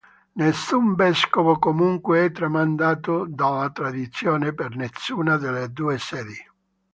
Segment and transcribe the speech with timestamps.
[0.33, 6.43] Nessun vescovo comunque è tramandato dalla tradizione, per nessuna delle due sedi.